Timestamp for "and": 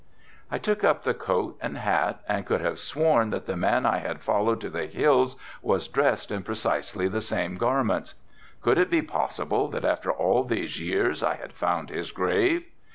1.61-1.77, 2.27-2.43